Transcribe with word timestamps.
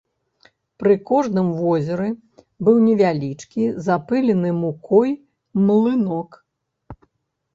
Пры 0.83 0.93
кожным 1.09 1.47
возеры 1.57 2.07
быў 2.69 2.79
невялічкі 2.87 3.67
запылены 3.87 4.49
мукой 4.63 5.09
млынок. 5.67 6.29